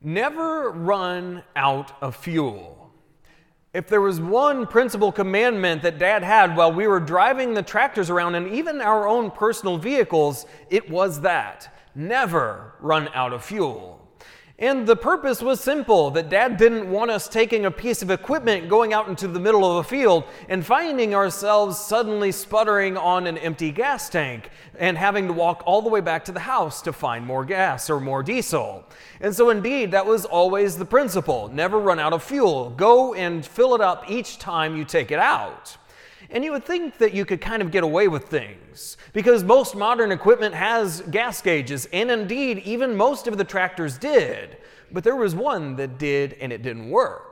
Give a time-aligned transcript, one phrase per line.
[0.00, 2.92] Never run out of fuel.
[3.72, 8.08] If there was one principal commandment that Dad had while we were driving the tractors
[8.08, 14.05] around and even our own personal vehicles, it was that never run out of fuel.
[14.58, 18.70] And the purpose was simple that dad didn't want us taking a piece of equipment,
[18.70, 23.36] going out into the middle of a field, and finding ourselves suddenly sputtering on an
[23.36, 24.48] empty gas tank
[24.78, 27.90] and having to walk all the way back to the house to find more gas
[27.90, 28.86] or more diesel.
[29.20, 32.70] And so, indeed, that was always the principle never run out of fuel.
[32.70, 35.76] Go and fill it up each time you take it out.
[36.30, 39.76] And you would think that you could kind of get away with things because most
[39.76, 44.56] modern equipment has gas gauges, and indeed, even most of the tractors did.
[44.90, 47.26] But there was one that did, and it didn't work.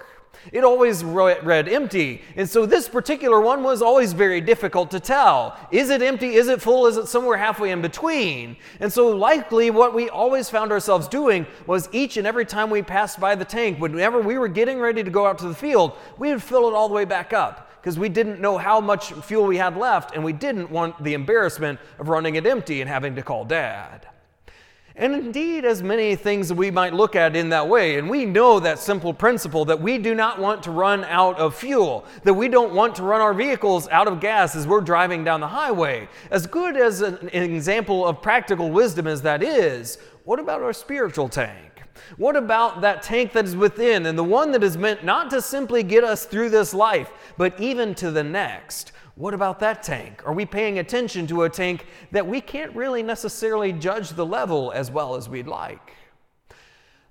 [0.53, 2.23] It always read empty.
[2.37, 5.57] And so this particular one was always very difficult to tell.
[5.71, 6.35] Is it empty?
[6.35, 6.87] Is it full?
[6.87, 8.57] Is it somewhere halfway in between?
[8.81, 12.83] And so, likely, what we always found ourselves doing was each and every time we
[12.83, 15.93] passed by the tank, whenever we were getting ready to go out to the field,
[16.19, 19.13] we would fill it all the way back up because we didn't know how much
[19.13, 22.89] fuel we had left and we didn't want the embarrassment of running it empty and
[22.89, 24.09] having to call dad.
[24.97, 28.59] And indeed, as many things we might look at in that way, and we know
[28.59, 32.49] that simple principle that we do not want to run out of fuel, that we
[32.49, 36.09] don't want to run our vehicles out of gas as we're driving down the highway.
[36.31, 41.29] As good as an example of practical wisdom as that is, what about our spiritual
[41.29, 41.74] tank?
[42.17, 45.41] What about that tank that is within and the one that is meant not to
[45.41, 48.93] simply get us through this life, but even to the next?
[49.17, 50.23] What about that tank?
[50.27, 54.73] Are we paying attention to a tank that we can't really necessarily judge the level
[54.73, 55.95] as well as we'd like?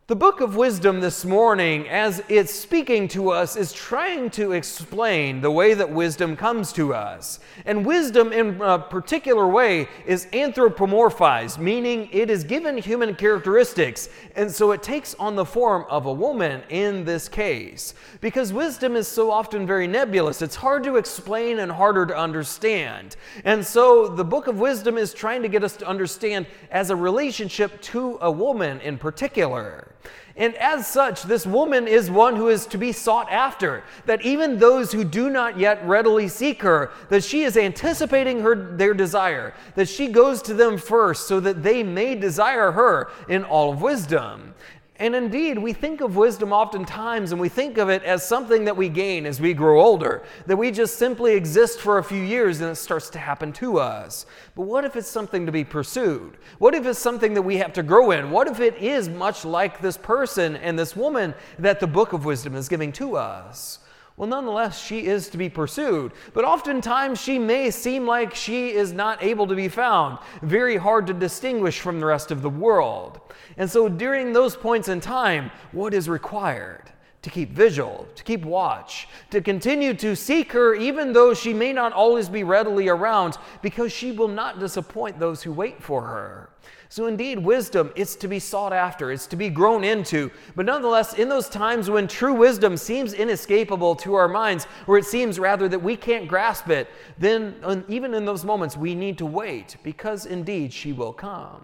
[0.06, 5.40] The book of wisdom this morning, as it's speaking to us, is trying to explain
[5.40, 7.40] the way that wisdom comes to us.
[7.66, 14.09] And wisdom, in a particular way, is anthropomorphized, meaning it is given human characteristics.
[14.36, 17.94] And so it takes on the form of a woman in this case.
[18.20, 23.16] Because wisdom is so often very nebulous, it's hard to explain and harder to understand.
[23.46, 26.96] And so the book of wisdom is trying to get us to understand as a
[26.97, 29.88] relationship to a woman in particular.
[30.36, 33.84] And as such, this woman is one who is to be sought after.
[34.08, 38.56] That even those who do not yet readily seek her, that she is anticipating her
[38.56, 43.44] their desire, that she goes to them first so that they may desire her in
[43.44, 44.56] all of wisdom.
[45.00, 48.78] And indeed, we think of wisdom oftentimes and we think of it as something that
[48.78, 52.62] we gain as we grow older, that we just simply exist for a few years
[52.62, 54.28] and it starts to happen to us.
[54.56, 56.38] But what if it's something to be pursued?
[56.59, 58.30] What if it's something that we have to grow in?
[58.30, 62.24] What if it is much like this person and this woman that the book of
[62.26, 63.80] wisdom is giving to us?
[64.16, 66.12] Well, nonetheless, she is to be pursued.
[66.34, 71.07] But oftentimes, she may seem like she is not able to be found, very hard
[71.07, 73.19] to distinguish from the rest of the world.
[73.57, 76.93] And so, during those points in time, what is required?
[77.23, 81.72] To keep vigil, to keep watch, to continue to seek her, even though she may
[81.72, 86.50] not always be readily around, because she will not disappoint those who wait for her.
[86.89, 90.31] So, indeed, wisdom is to be sought after, it's to be grown into.
[90.56, 95.05] But nonetheless, in those times when true wisdom seems inescapable to our minds, or it
[95.05, 99.25] seems rather that we can't grasp it, then even in those moments, we need to
[99.25, 101.63] wait because indeed she will come.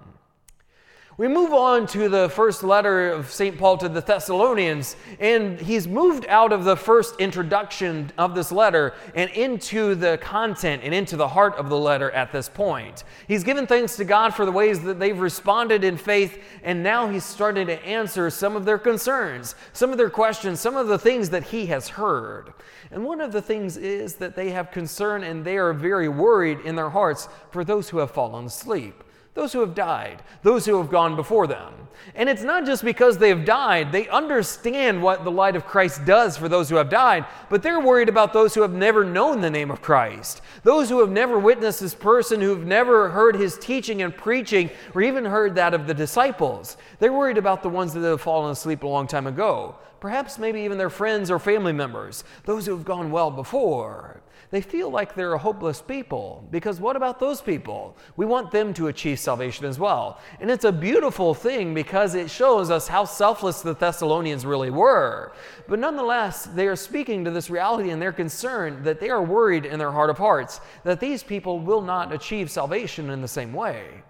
[1.19, 3.57] We move on to the first letter of St.
[3.57, 8.93] Paul to the Thessalonians, and he's moved out of the first introduction of this letter
[9.13, 13.03] and into the content and into the heart of the letter at this point.
[13.27, 17.09] He's given thanks to God for the ways that they've responded in faith, and now
[17.09, 20.97] he's starting to answer some of their concerns, some of their questions, some of the
[20.97, 22.53] things that he has heard.
[22.91, 26.61] And one of the things is that they have concern and they are very worried
[26.61, 29.03] in their hearts for those who have fallen asleep
[29.39, 31.73] those who have died, those who have gone before them.
[32.13, 36.03] And it's not just because they have died, they understand what the light of Christ
[36.03, 39.39] does for those who have died, but they're worried about those who have never known
[39.39, 43.37] the name of Christ, those who have never witnessed this person, who have never heard
[43.37, 46.75] his teaching and preaching, or even heard that of the disciples.
[46.99, 50.61] They're worried about the ones that have fallen asleep a long time ago, perhaps maybe
[50.61, 54.21] even their friends or family members, those who have gone well before
[54.51, 57.95] they feel like they're a hopeless people because what about those people?
[58.17, 60.19] We want them to achieve salvation as well.
[60.39, 65.33] And it's a beautiful thing because it shows us how selfless the Thessalonians really were.
[65.67, 69.65] But nonetheless, they are speaking to this reality and they're concerned that they are worried
[69.65, 73.53] in their heart of hearts that these people will not achieve salvation in the same
[73.53, 74.01] way.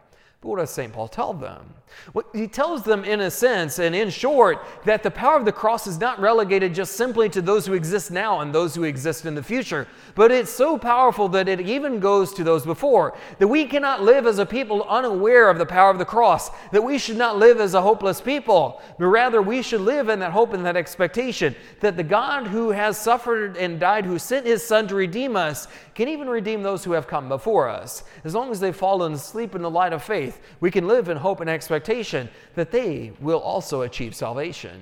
[0.41, 0.93] But what does St.
[0.93, 1.73] Paul tell them?
[2.13, 5.51] Well, he tells them, in a sense and in short, that the power of the
[5.51, 9.25] cross is not relegated just simply to those who exist now and those who exist
[9.25, 13.17] in the future, but it's so powerful that it even goes to those before.
[13.39, 16.83] That we cannot live as a people unaware of the power of the cross, that
[16.83, 20.31] we should not live as a hopeless people, but rather we should live in that
[20.31, 24.65] hope and that expectation that the God who has suffered and died, who sent his
[24.65, 28.03] Son to redeem us, can even redeem those who have come before us.
[28.23, 30.28] As long as they've fallen asleep in the light of faith,
[30.59, 34.81] we can live in hope and expectation that they will also achieve salvation.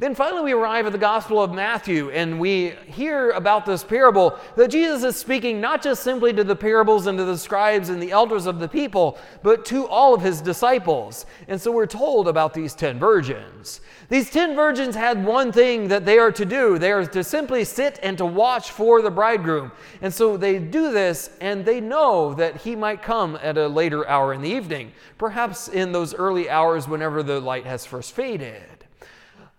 [0.00, 4.38] Then finally, we arrive at the Gospel of Matthew and we hear about this parable
[4.54, 8.00] that Jesus is speaking not just simply to the parables and to the scribes and
[8.00, 11.26] the elders of the people, but to all of his disciples.
[11.48, 13.80] And so we're told about these ten virgins.
[14.08, 17.64] These ten virgins had one thing that they are to do they are to simply
[17.64, 19.72] sit and to watch for the bridegroom.
[20.00, 24.08] And so they do this and they know that he might come at a later
[24.08, 28.77] hour in the evening, perhaps in those early hours whenever the light has first faded.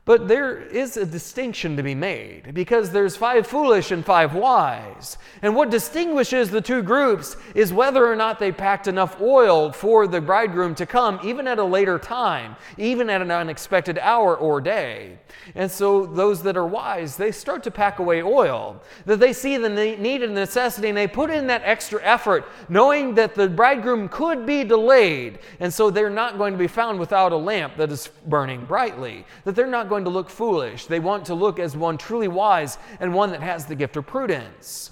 [0.10, 5.20] But there is a distinction to be made because there's five foolish and five wise.
[5.44, 10.08] And what distinguishes the two groups is whether or not they packed enough oil for
[10.08, 14.60] the bridegroom to come, even at a later time, even at an unexpected hour or
[14.62, 15.20] day.
[15.54, 19.58] And so those that are wise, they start to pack away oil, that they see
[19.58, 24.10] the need and necessity, and they put in that extra effort, knowing that the bridegroom
[24.10, 25.38] could be delayed.
[25.60, 29.24] And so they're not going to be found without a lamp that is burning brightly,
[29.44, 30.86] that they're not going going to look foolish.
[30.86, 34.08] They want to look as one truly wise and one that has the gift of
[34.08, 34.92] prudence.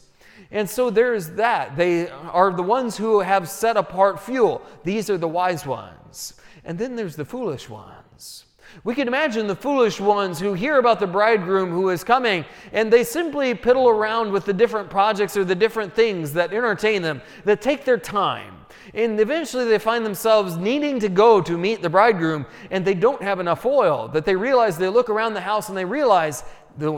[0.52, 1.78] And so there's that.
[1.78, 4.62] They are the ones who have set apart fuel.
[4.84, 6.34] These are the wise ones.
[6.66, 8.46] And then there's the foolish ones.
[8.84, 12.44] We can imagine the foolish ones who hear about the bridegroom who is coming
[12.74, 17.02] and they simply piddle around with the different projects or the different things that entertain
[17.02, 18.57] them, that take their time.
[18.98, 23.22] And eventually they find themselves needing to go to meet the bridegroom and they don't
[23.22, 24.08] have enough oil.
[24.08, 26.44] That they realize, they look around the house and they realize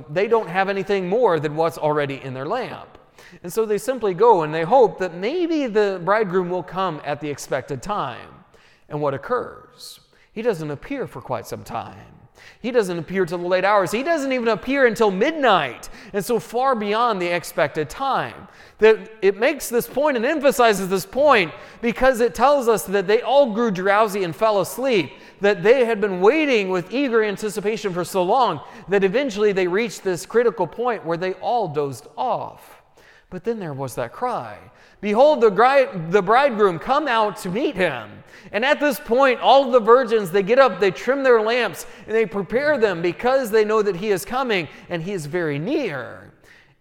[0.09, 2.97] they don't have anything more than what's already in their lamp.
[3.43, 7.19] And so they simply go and they hope that maybe the bridegroom will come at
[7.19, 8.29] the expected time.
[8.87, 9.99] And what occurs?
[10.31, 12.18] He doesn't appear for quite some time.
[12.61, 13.91] He doesn't appear till the late hours.
[13.91, 18.47] He doesn't even appear until midnight, and so far beyond the expected time.
[18.79, 23.21] That it makes this point and emphasizes this point because it tells us that they
[23.21, 28.03] all grew drowsy and fell asleep, that they had been waiting with eager anticipation for
[28.03, 32.78] so long that eventually they reached this critical point where they all dozed off.
[33.29, 34.57] But then there was that cry
[35.01, 38.23] Behold, the, bride, the bridegroom, come out to meet him.
[38.51, 41.85] And at this point, all of the virgins, they get up, they trim their lamps,
[42.05, 45.57] and they prepare them because they know that he is coming and he is very
[45.57, 46.33] near.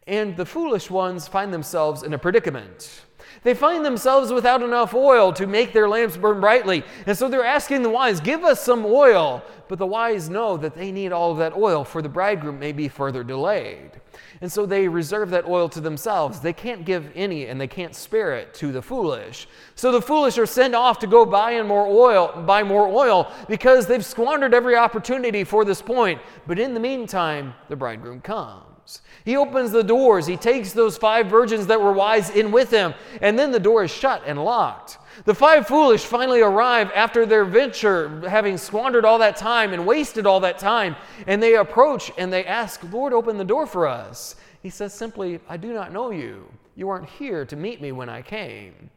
[0.06, 3.02] And the foolish ones find themselves in a predicament.
[3.42, 6.82] They find themselves without enough oil to make their lamps burn brightly.
[7.06, 9.44] And so they're asking the wise, Give us some oil.
[9.68, 12.72] But the wise know that they need all of that oil, for the bridegroom may
[12.72, 14.00] be further delayed.
[14.40, 16.40] And so they reserve that oil to themselves.
[16.40, 19.48] They can't give any and they can't spare it to the foolish.
[19.74, 23.32] So the foolish are sent off to go buy in more oil, buy more oil
[23.48, 26.20] because they've squandered every opportunity for this point.
[26.46, 28.77] But in the meantime, the bridegroom comes.
[29.24, 30.26] He opens the doors.
[30.26, 33.84] He takes those five virgins that were wise in with him, and then the door
[33.84, 34.98] is shut and locked.
[35.24, 40.26] The five foolish finally arrive after their venture, having squandered all that time and wasted
[40.26, 40.96] all that time,
[41.26, 44.36] and they approach and they ask, Lord, open the door for us.
[44.62, 46.46] He says simply, I do not know you.
[46.76, 48.90] You weren't here to meet me when I came.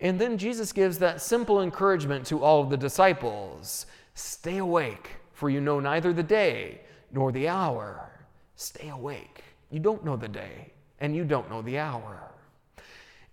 [0.00, 5.48] And then Jesus gives that simple encouragement to all of the disciples Stay awake, for
[5.48, 6.82] you know neither the day
[7.12, 8.11] nor the hour.
[8.62, 9.42] Stay awake.
[9.72, 12.31] You don't know the day, and you don't know the hour.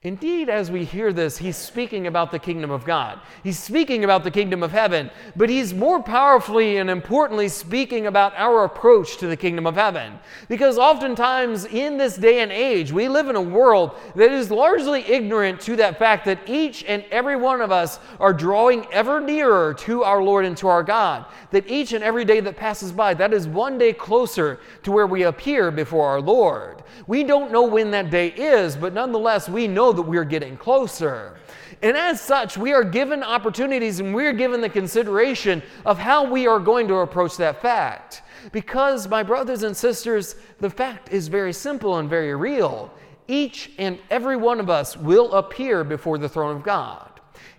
[0.01, 3.19] Indeed, as we hear this, he's speaking about the kingdom of God.
[3.43, 8.31] He's speaking about the kingdom of heaven, but he's more powerfully and importantly speaking about
[8.37, 10.17] our approach to the kingdom of heaven.
[10.47, 15.01] Because oftentimes in this day and age, we live in a world that is largely
[15.01, 19.73] ignorant to that fact that each and every one of us are drawing ever nearer
[19.79, 21.25] to our Lord and to our God.
[21.51, 25.07] That each and every day that passes by, that is one day closer to where
[25.07, 26.83] we appear before our Lord.
[27.05, 30.57] We don't know when that day is, but nonetheless, we know that we are getting
[30.57, 31.37] closer.
[31.81, 36.47] And as such, we are given opportunities and we're given the consideration of how we
[36.47, 38.21] are going to approach that fact.
[38.51, 42.91] Because, my brothers and sisters, the fact is very simple and very real.
[43.27, 47.08] Each and every one of us will appear before the throne of God.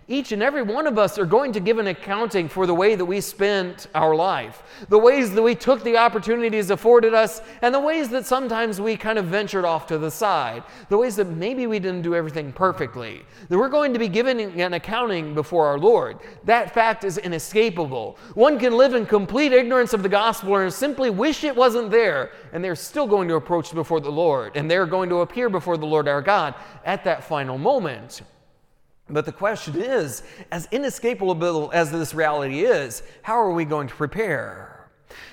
[0.07, 2.95] Each and every one of us are going to give an accounting for the way
[2.95, 7.73] that we spent our life, the ways that we took the opportunities afforded us, and
[7.73, 11.29] the ways that sometimes we kind of ventured off to the side, the ways that
[11.29, 13.21] maybe we didn't do everything perfectly.
[13.47, 16.17] That we're going to be given an accounting before our Lord.
[16.43, 18.17] That fact is inescapable.
[18.33, 22.31] One can live in complete ignorance of the gospel and simply wish it wasn't there,
[22.53, 25.77] and they're still going to approach before the Lord, and they're going to appear before
[25.77, 28.23] the Lord our God at that final moment.
[29.11, 33.95] But the question is, as inescapable as this reality is, how are we going to
[33.95, 34.71] prepare?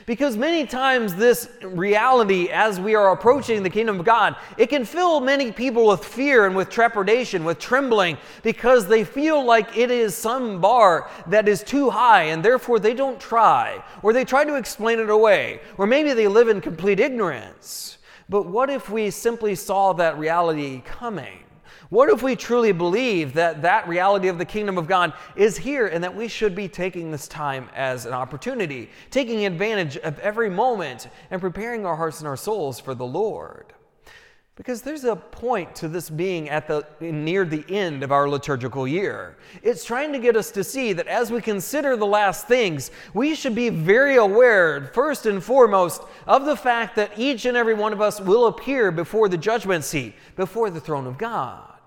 [0.07, 4.85] Because many times, this reality, as we are approaching the kingdom of God, it can
[4.85, 9.91] fill many people with fear and with trepidation, with trembling, because they feel like it
[9.91, 14.45] is some bar that is too high, and therefore they don't try, or they try
[14.45, 17.99] to explain it away, or maybe they live in complete ignorance.
[18.29, 21.45] But what if we simply saw that reality coming?
[21.91, 25.87] What if we truly believe that that reality of the kingdom of God is here
[25.87, 30.51] and that we should be taking this time as an opportunity, taking advantage of every
[30.51, 33.73] moment and preparing our hearts and our souls for the Lord?
[34.55, 38.87] Because there's a point to this being at the near the end of our liturgical
[38.87, 39.39] year.
[39.63, 43.35] It's trying to get us to see that as we consider the last things, we
[43.35, 47.93] should be very aware, first and foremost, of the fact that each and every one
[47.95, 51.78] of us will appear before the judgment seat, before the throne of God.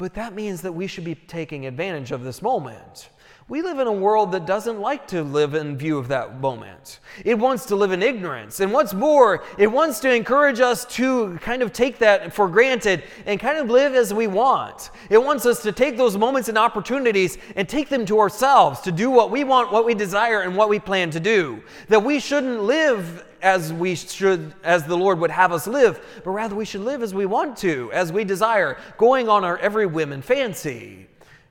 [0.00, 3.10] But that means that we should be taking advantage of this moment.
[3.50, 7.00] We live in a world that doesn't like to live in view of that moment.
[7.22, 8.60] It wants to live in ignorance.
[8.60, 13.04] And what's more, it wants to encourage us to kind of take that for granted
[13.26, 14.88] and kind of live as we want.
[15.10, 18.92] It wants us to take those moments and opportunities and take them to ourselves to
[18.92, 21.62] do what we want, what we desire, and what we plan to do.
[21.88, 26.30] That we shouldn't live as we should, as the Lord would have us live, but
[26.30, 29.86] rather we should live as we want to, as we desire, going on our every
[29.86, 31.06] whim and fancy.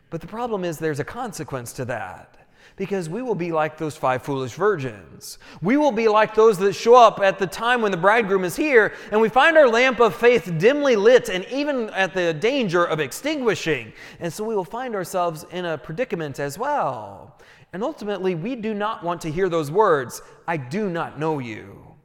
[0.10, 2.36] But the problem is there's a consequence to that.
[2.76, 5.38] Because we will be like those five foolish virgins.
[5.62, 8.56] We will be like those that show up at the time when the bridegroom is
[8.56, 12.86] here and we find our lamp of faith dimly lit and even at the danger
[12.86, 13.92] of extinguishing.
[14.22, 17.36] And so we will find ourselves in a predicament as well.
[17.72, 21.96] And ultimately, we do not want to hear those words, I do not know you,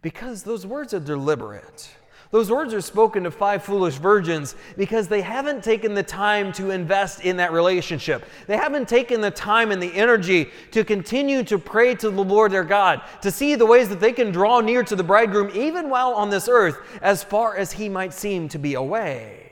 [0.00, 1.90] because those words are deliberate.
[2.30, 6.70] Those words are spoken to five foolish virgins because they haven't taken the time to
[6.70, 8.26] invest in that relationship.
[8.46, 12.52] They haven't taken the time and the energy to continue to pray to the Lord
[12.52, 15.88] their God, to see the ways that they can draw near to the bridegroom even
[15.88, 19.47] while on this earth, as far as he might seem to be away.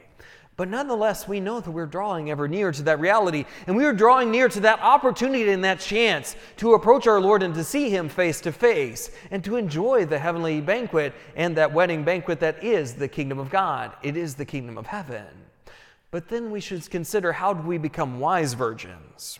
[0.56, 3.92] But nonetheless, we know that we're drawing ever nearer to that reality, and we are
[3.92, 7.90] drawing near to that opportunity and that chance to approach our Lord and to see
[7.90, 12.64] Him face to face, and to enjoy the heavenly banquet and that wedding banquet that
[12.64, 13.92] is the kingdom of God.
[14.02, 15.26] It is the kingdom of heaven.
[16.10, 19.38] But then we should consider how do we become wise virgins?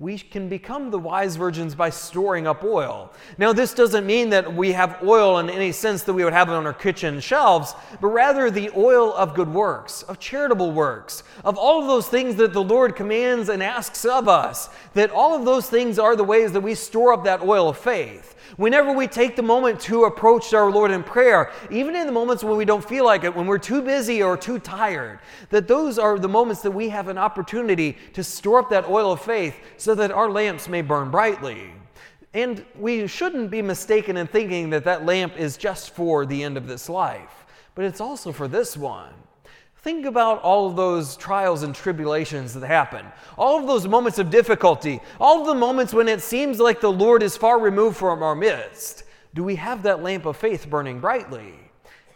[0.00, 3.12] We can become the wise virgins by storing up oil.
[3.36, 6.48] Now, this doesn't mean that we have oil in any sense that we would have
[6.48, 11.22] it on our kitchen shelves, but rather the oil of good works, of charitable works,
[11.44, 14.70] of all of those things that the Lord commands and asks of us.
[14.94, 17.76] That all of those things are the ways that we store up that oil of
[17.76, 18.36] faith.
[18.56, 22.42] Whenever we take the moment to approach our Lord in prayer, even in the moments
[22.42, 25.98] when we don't feel like it, when we're too busy or too tired, that those
[25.98, 29.56] are the moments that we have an opportunity to store up that oil of faith
[29.76, 31.72] so that our lamps may burn brightly.
[32.32, 36.56] And we shouldn't be mistaken in thinking that that lamp is just for the end
[36.56, 39.12] of this life, but it's also for this one.
[39.82, 43.06] Think about all of those trials and tribulations that happen,
[43.38, 46.92] all of those moments of difficulty, all of the moments when it seems like the
[46.92, 49.04] Lord is far removed from our midst.
[49.32, 51.69] Do we have that lamp of faith burning brightly?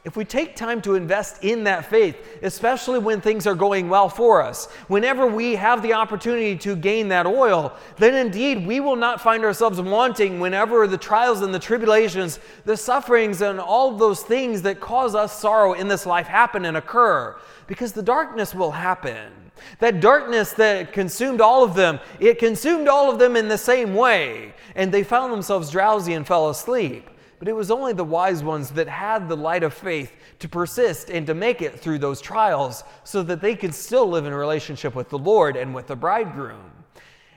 [0.04, 4.10] If we take time to invest in that faith, especially when things are going well
[4.10, 8.96] for us, whenever we have the opportunity to gain that oil, then indeed we will
[8.96, 14.22] not find ourselves wanting whenever the trials and the tribulations, the sufferings, and all those
[14.22, 17.34] things that cause us sorrow in this life happen and occur
[17.66, 19.32] because the darkness will happen.
[19.78, 23.94] That darkness that consumed all of them, it consumed all of them in the same
[23.94, 27.08] way, and they found themselves drowsy and fell asleep.
[27.38, 31.10] But it was only the wise ones that had the light of faith to persist
[31.10, 34.94] and to make it through those trials so that they could still live in relationship
[34.94, 36.70] with the Lord and with the bridegroom.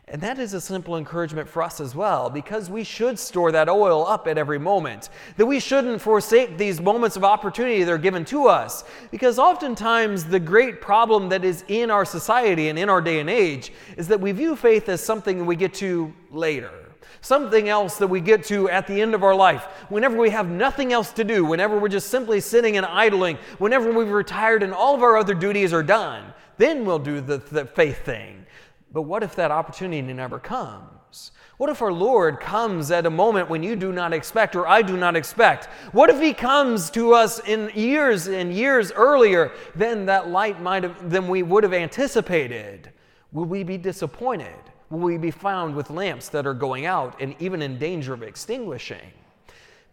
[0.09, 3.67] And that is a simple encouragement for us as well, because we should store that
[3.67, 5.09] oil up at every moment.
[5.35, 8.85] That we shouldn't forsake these moments of opportunity that are given to us.
[9.11, 13.29] Because oftentimes, the great problem that is in our society and in our day and
[13.29, 16.86] age is that we view faith as something we get to later.
[17.21, 20.49] Something else that we get to at the end of our life, whenever we have
[20.49, 24.73] nothing else to do, whenever we're just simply sitting and idling, whenever we've retired and
[24.73, 28.45] all of our other duties are done, then we'll do the, the faith thing.
[28.91, 31.31] But what if that opportunity never comes?
[31.57, 34.83] What if our Lord comes at a moment when you do not expect or I
[34.83, 35.65] do not expect?
[35.91, 40.83] What if He comes to us in years and years earlier than that light might
[40.83, 42.91] have, than we would have anticipated?
[43.31, 44.55] Will we be disappointed?
[44.89, 48.23] Will we be found with lamps that are going out and even in danger of
[48.23, 49.11] extinguishing?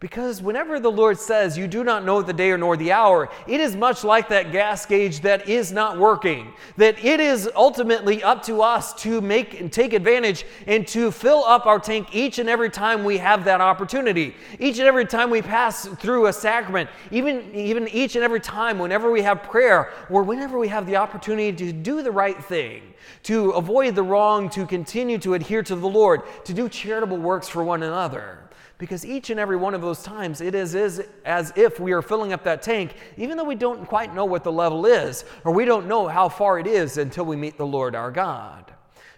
[0.01, 3.29] Because whenever the Lord says, You do not know the day or nor the hour,
[3.47, 6.53] it is much like that gas gauge that is not working.
[6.75, 11.45] That it is ultimately up to us to make and take advantage and to fill
[11.45, 14.35] up our tank each and every time we have that opportunity.
[14.59, 18.79] Each and every time we pass through a sacrament, even, even each and every time,
[18.79, 22.93] whenever we have prayer, or whenever we have the opportunity to do the right thing,
[23.23, 27.47] to avoid the wrong, to continue to adhere to the Lord, to do charitable works
[27.47, 28.44] for one another.
[28.77, 32.01] Because each and every one of those times, it is, is as if we are
[32.01, 35.53] filling up that tank, even though we don't quite know what the level is, or
[35.53, 38.74] we don't know how far it is until we meet the Lord our God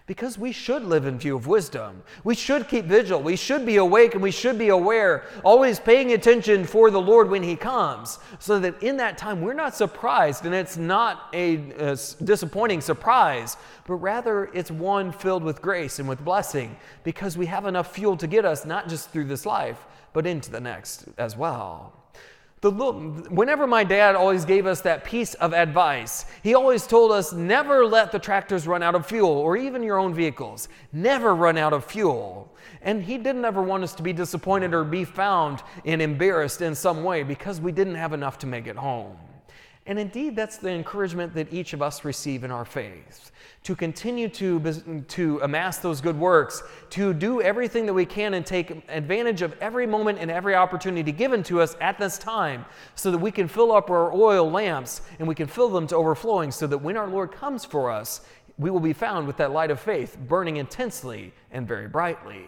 [0.07, 2.01] because we should live in view of wisdom.
[2.23, 3.21] We should keep vigil.
[3.21, 7.29] We should be awake and we should be aware, always paying attention for the Lord
[7.29, 11.71] when He comes, so that in that time we're not surprised and it's not a,
[11.71, 17.45] a disappointing surprise, but rather it's one filled with grace and with blessing because we
[17.45, 21.05] have enough fuel to get us not just through this life, but into the next
[21.17, 21.93] as well.
[22.61, 27.31] The, whenever my dad always gave us that piece of advice, he always told us
[27.31, 30.67] never let the tractors run out of fuel or even your own vehicles.
[30.91, 32.55] Never run out of fuel.
[32.81, 36.73] And he didn't ever want us to be disappointed or be found and embarrassed in
[36.73, 39.17] some way because we didn't have enough to make it home.
[39.87, 43.31] And indeed, that's the encouragement that each of us receive in our faith
[43.63, 48.45] to continue to, to amass those good works, to do everything that we can and
[48.45, 52.65] take advantage of every moment and every opportunity given to us at this time
[52.95, 55.95] so that we can fill up our oil lamps and we can fill them to
[55.95, 58.21] overflowing so that when our Lord comes for us,
[58.57, 62.45] we will be found with that light of faith burning intensely and very brightly.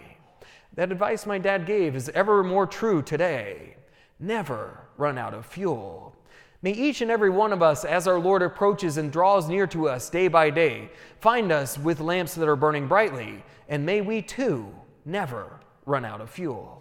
[0.75, 3.75] That advice my dad gave is ever more true today.
[4.19, 6.15] Never run out of fuel.
[6.61, 9.87] May each and every one of us, as our Lord approaches and draws near to
[9.87, 10.89] us day by day,
[11.21, 14.67] find us with lamps that are burning brightly, and may we too
[15.05, 16.78] never run out of fuel.